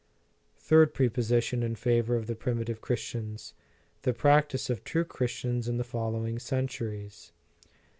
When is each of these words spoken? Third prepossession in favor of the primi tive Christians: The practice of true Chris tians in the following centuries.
Third 0.57 0.95
prepossession 0.95 1.61
in 1.61 1.75
favor 1.75 2.15
of 2.15 2.25
the 2.25 2.33
primi 2.33 2.65
tive 2.65 2.81
Christians: 2.81 3.53
The 4.01 4.13
practice 4.15 4.67
of 4.67 4.83
true 4.83 5.05
Chris 5.05 5.31
tians 5.33 5.69
in 5.69 5.77
the 5.77 5.83
following 5.83 6.39
centuries. 6.39 7.31